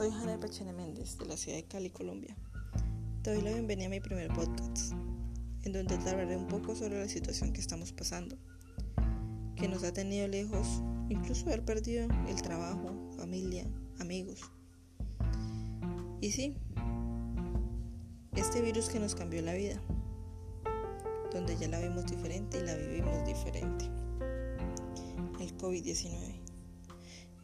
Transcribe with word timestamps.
Soy 0.00 0.08
Hanna 0.12 0.40
Pachena 0.40 0.72
Méndez 0.72 1.18
de 1.18 1.26
la 1.26 1.36
ciudad 1.36 1.58
de 1.58 1.64
Cali, 1.64 1.90
Colombia. 1.90 2.34
Te 3.22 3.34
doy 3.34 3.42
la 3.42 3.52
bienvenida 3.52 3.88
a 3.88 3.90
mi 3.90 4.00
primer 4.00 4.28
podcast, 4.28 4.94
en 5.64 5.74
donde 5.74 5.98
te 5.98 6.08
hablaré 6.08 6.38
un 6.38 6.48
poco 6.48 6.74
sobre 6.74 6.98
la 6.98 7.06
situación 7.06 7.52
que 7.52 7.60
estamos 7.60 7.92
pasando, 7.92 8.38
que 9.56 9.68
nos 9.68 9.84
ha 9.84 9.92
tenido 9.92 10.26
lejos, 10.26 10.82
incluso 11.10 11.44
haber 11.48 11.66
perdido 11.66 12.08
el 12.26 12.40
trabajo, 12.40 13.10
familia, 13.18 13.66
amigos. 13.98 14.40
Y 16.22 16.32
sí, 16.32 16.56
este 18.36 18.62
virus 18.62 18.88
que 18.88 19.00
nos 19.00 19.14
cambió 19.14 19.42
la 19.42 19.52
vida, 19.52 19.82
donde 21.30 21.58
ya 21.58 21.68
la 21.68 21.78
vemos 21.78 22.06
diferente 22.06 22.58
y 22.58 22.64
la 22.64 22.74
vivimos 22.74 23.26
diferente, 23.26 23.84
el 25.40 25.54
COVID-19 25.58 26.39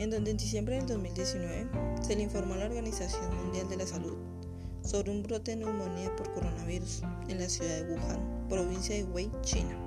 en 0.00 0.10
donde 0.10 0.30
en 0.30 0.38
diciembre 0.38 0.76
del 0.76 0.86
2019 0.86 1.68
se 2.00 2.16
le 2.16 2.22
informó 2.22 2.54
a 2.54 2.56
la 2.56 2.64
Organización 2.64 3.36
Mundial 3.36 3.68
de 3.68 3.76
la 3.76 3.86
Salud 3.86 4.16
sobre 4.82 5.10
un 5.10 5.22
brote 5.22 5.50
de 5.50 5.58
neumonía 5.58 6.16
por 6.16 6.32
coronavirus 6.32 7.02
en 7.28 7.38
la 7.38 7.50
ciudad 7.50 7.82
de 7.82 7.92
Wuhan, 7.92 8.48
provincia 8.48 8.94
de 8.94 9.04
Hubei, 9.04 9.30
China. 9.42 9.78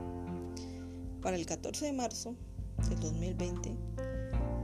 Para 1.19 1.35
el 1.35 1.47
14 1.47 1.87
de 1.87 1.93
marzo 1.93 2.35
del 2.89 2.99
2020 2.99 3.75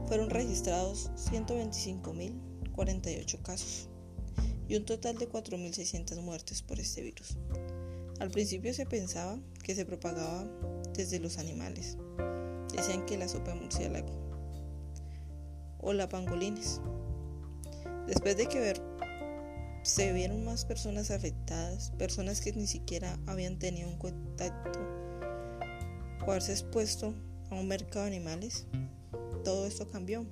fueron 0.06 0.30
registrados 0.30 1.10
125.048 1.16 3.42
casos 3.42 3.88
y 4.68 4.76
un 4.76 4.84
total 4.84 5.18
de 5.18 5.28
4.600 5.28 6.22
muertes 6.22 6.62
por 6.62 6.78
este 6.78 7.02
virus. 7.02 7.36
Al 8.20 8.30
principio 8.30 8.72
se 8.72 8.86
pensaba 8.86 9.36
que 9.64 9.74
se 9.74 9.84
propagaba 9.84 10.46
desde 10.94 11.18
los 11.18 11.38
animales. 11.38 11.98
Decían 12.72 13.04
que 13.04 13.18
la 13.18 13.26
sopa 13.26 13.52
de 13.52 13.62
murciélago 13.62 14.29
o 15.82 15.92
la 15.92 16.08
pangolines. 16.08 16.80
Después 18.06 18.36
de 18.36 18.46
que 18.46 18.60
ver, 18.60 18.82
se 19.82 20.12
vieron 20.12 20.44
más 20.44 20.64
personas 20.64 21.10
afectadas, 21.10 21.92
personas 21.92 22.40
que 22.40 22.52
ni 22.52 22.66
siquiera 22.66 23.18
habían 23.26 23.58
tenido 23.58 23.88
un 23.88 23.96
contacto 23.96 24.78
o 26.26 26.30
haberse 26.30 26.52
expuesto 26.52 27.14
a 27.50 27.54
un 27.54 27.66
mercado 27.66 28.04
de 28.04 28.10
animales, 28.10 28.66
todo 29.44 29.66
esto 29.66 29.88
cambió. 29.88 30.26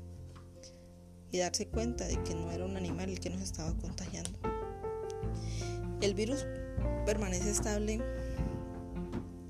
Y 1.30 1.38
darse 1.38 1.68
cuenta 1.68 2.06
de 2.06 2.22
que 2.22 2.34
no 2.34 2.50
era 2.50 2.64
un 2.64 2.78
animal 2.78 3.10
el 3.10 3.20
que 3.20 3.28
nos 3.28 3.42
estaba 3.42 3.76
contagiando. 3.76 4.38
El 6.00 6.14
virus 6.14 6.46
permanece 7.04 7.50
estable 7.50 8.00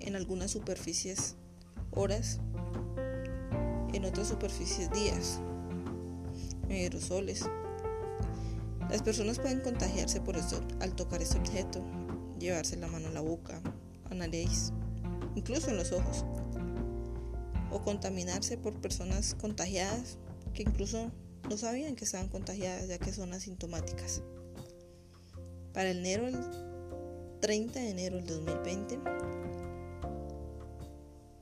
en 0.01 0.17
algunas 0.17 0.51
superficies 0.51 1.37
horas, 1.93 2.41
en 3.93 4.05
otras 4.05 4.27
superficies 4.27 4.91
días 4.91 5.41
aerosoles. 6.70 7.44
Las 8.91 9.02
personas 9.02 9.38
pueden 9.38 9.61
contagiarse 9.61 10.20
por 10.20 10.36
esto 10.36 10.61
al 10.80 10.94
tocar 10.94 11.20
este 11.20 11.38
objeto, 11.38 11.83
llevarse 12.38 12.77
la 12.77 12.88
mano 12.88 13.08
a 13.08 13.12
la 13.12 13.20
boca, 13.20 13.61
a 14.11 14.14
incluso 15.34 15.70
en 15.70 15.77
los 15.77 15.92
ojos, 15.92 16.24
o 17.70 17.83
contaminarse 17.83 18.56
por 18.56 18.74
personas 18.80 19.34
contagiadas 19.34 20.19
que 20.55 20.62
incluso 20.62 21.11
no 21.48 21.56
sabían 21.56 21.96
que 21.96 22.05
estaban 22.05 22.28
contagiadas 22.28 22.89
ya 22.89 22.98
que 22.98 23.12
son 23.12 23.33
asintomáticas. 23.33 24.22
Para 25.72 25.91
el 25.91 26.05
el 26.05 26.36
30 27.41 27.78
de 27.78 27.91
enero 27.91 28.16
del 28.16 28.27
2020, 28.27 28.98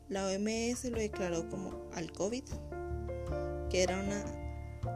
la 0.09 0.27
OMS 0.27 0.85
lo 0.91 0.99
declaró 0.99 1.49
como 1.49 1.89
al 1.95 2.13
COVID, 2.13 2.45
que 3.71 3.83
era 3.83 3.99
una 4.01 4.46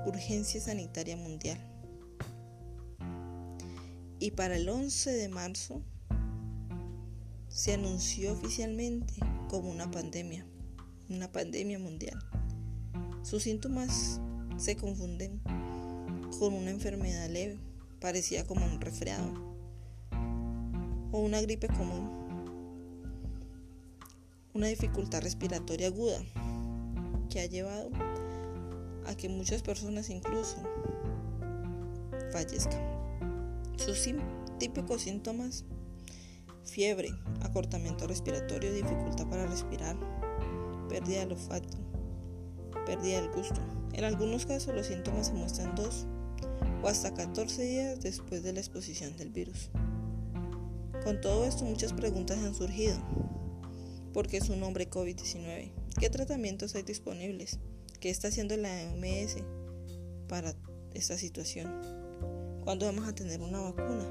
urgencia 0.06 0.60
sanitaria 0.60 1.16
mundial. 1.16 1.58
Y 4.18 4.32
para 4.32 4.56
el 4.56 4.68
11 4.68 5.12
de 5.12 5.28
marzo 5.28 5.82
se 7.48 7.74
anunció 7.74 8.32
oficialmente 8.32 9.14
como 9.48 9.70
una 9.70 9.90
pandemia, 9.90 10.46
una 11.08 11.32
pandemia 11.32 11.78
mundial. 11.78 12.18
Sus 13.22 13.42
síntomas 13.42 14.20
se 14.56 14.76
confunden 14.76 15.40
con 16.38 16.54
una 16.54 16.70
enfermedad 16.70 17.28
leve, 17.28 17.58
parecida 18.00 18.46
como 18.46 18.64
un 18.64 18.80
resfriado 18.80 19.50
o 21.12 21.18
una 21.18 21.40
gripe 21.40 21.68
común, 21.68 22.08
una 24.54 24.68
dificultad 24.68 25.22
respiratoria 25.22 25.88
aguda 25.88 26.22
que 27.28 27.40
ha 27.40 27.46
llevado 27.46 27.90
a 29.10 29.16
que 29.16 29.28
muchas 29.28 29.62
personas 29.62 30.08
incluso 30.08 30.56
fallezcan. 32.32 32.80
Sus 33.76 34.08
típicos 34.58 35.02
síntomas, 35.02 35.64
fiebre, 36.64 37.10
acortamiento 37.42 38.06
respiratorio, 38.06 38.72
dificultad 38.72 39.26
para 39.28 39.46
respirar, 39.46 39.96
pérdida 40.88 41.20
del 41.20 41.32
olfato, 41.32 41.76
pérdida 42.86 43.20
del 43.20 43.32
gusto. 43.32 43.60
En 43.94 44.04
algunos 44.04 44.46
casos 44.46 44.74
los 44.74 44.86
síntomas 44.86 45.26
se 45.26 45.32
muestran 45.32 45.74
dos 45.74 46.06
o 46.82 46.88
hasta 46.88 47.12
14 47.12 47.62
días 47.62 48.00
después 48.00 48.44
de 48.44 48.52
la 48.52 48.60
exposición 48.60 49.16
del 49.16 49.30
virus. 49.30 49.70
Con 51.02 51.20
todo 51.20 51.44
esto 51.46 51.64
muchas 51.64 51.92
preguntas 51.92 52.38
han 52.38 52.54
surgido. 52.54 52.98
¿Por 54.12 54.28
qué 54.28 54.36
es 54.36 54.48
un 54.50 54.60
nombre 54.60 54.88
COVID-19? 54.88 55.72
¿Qué 55.98 56.10
tratamientos 56.10 56.74
hay 56.74 56.82
disponibles? 56.82 57.58
¿Qué 58.00 58.08
está 58.08 58.28
haciendo 58.28 58.56
la 58.56 58.70
OMS 58.94 59.36
para 60.26 60.54
esta 60.94 61.18
situación? 61.18 61.70
¿Cuándo 62.64 62.86
vamos 62.86 63.06
a 63.06 63.14
tener 63.14 63.42
una 63.42 63.60
vacuna? 63.60 64.06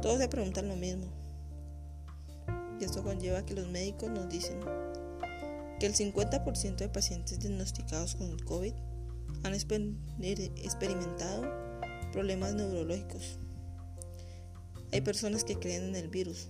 Todos 0.00 0.20
se 0.20 0.28
preguntan 0.28 0.68
lo 0.68 0.76
mismo. 0.76 1.08
Y 2.78 2.84
esto 2.84 3.02
conlleva 3.02 3.44
que 3.44 3.54
los 3.54 3.66
médicos 3.66 4.10
nos 4.10 4.28
dicen 4.28 4.60
que 5.80 5.86
el 5.86 5.94
50% 5.94 6.76
de 6.76 6.88
pacientes 6.88 7.40
diagnosticados 7.40 8.14
con 8.14 8.38
COVID 8.38 8.74
han 9.42 9.54
experimentado 9.54 11.42
problemas 12.12 12.54
neurológicos. 12.54 13.40
Hay 14.92 15.00
personas 15.00 15.42
que 15.42 15.58
creen 15.58 15.82
en 15.82 15.96
el 15.96 16.06
virus, 16.06 16.48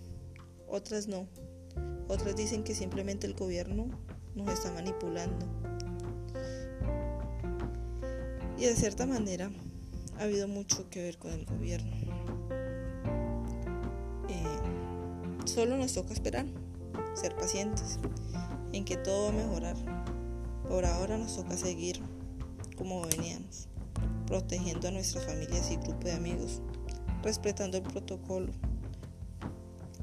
otras 0.69 1.09
no. 1.09 1.27
Otras 2.09 2.37
dicen 2.37 2.65
que 2.65 2.75
simplemente 2.75 3.27
el 3.27 3.33
gobierno 3.33 3.89
nos 4.35 4.51
está 4.51 4.71
manipulando 4.73 5.72
y 8.63 8.67
de 8.67 8.77
cierta 8.77 9.07
manera 9.07 9.51
ha 10.21 10.23
habido 10.23 10.47
mucho 10.47 10.89
que 10.89 11.03
ver 11.03 11.19
con 11.19 11.33
el 11.33 11.45
gobierno. 11.47 11.97
Eh, 14.29 15.47
solo 15.47 15.77
nos 15.77 15.93
toca 15.95 16.13
esperar, 16.13 16.47
ser 17.15 17.35
pacientes, 17.35 17.99
en 18.73 18.85
que 18.85 18.97
todo 18.97 19.25
va 19.25 19.29
a 19.31 19.45
mejorar. 19.45 19.77
Por 20.69 20.85
ahora 20.85 21.19
nos 21.19 21.35
toca 21.35 21.57
seguir 21.57 22.01
como 22.77 23.05
veníamos, 23.05 23.67
protegiendo 24.29 24.87
a 24.87 24.93
nuestras 24.93 25.27
familias 25.27 25.69
y 25.73 25.77
grupo 25.79 26.07
de 26.07 26.13
amigos, 26.13 26.63
respetando 27.25 27.79
el 27.79 27.83
protocolo 27.83 28.53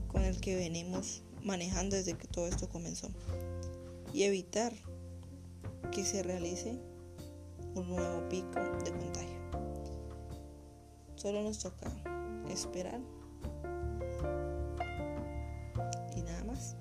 con 0.09 0.25
el 0.25 0.37
que 0.41 0.57
venimos 0.57 1.23
manejando 1.45 1.95
desde 1.95 2.17
que 2.17 2.27
todo 2.27 2.47
esto 2.47 2.67
comenzó 2.67 3.07
y 4.13 4.23
evitar 4.23 4.73
que 5.93 6.03
se 6.03 6.23
realice 6.23 6.88
un 7.75 7.87
nuevo 7.87 8.27
pico 8.29 8.59
de 8.83 8.91
contagio. 8.91 9.39
Solo 11.15 11.43
nos 11.43 11.59
toca 11.59 11.91
esperar 12.49 12.99
y 16.15 16.21
nada 16.21 16.43
más. 16.45 16.75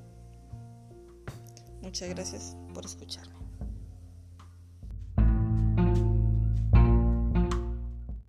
Muchas 1.82 2.08
gracias 2.10 2.56
por 2.72 2.84
escucharme. 2.84 3.47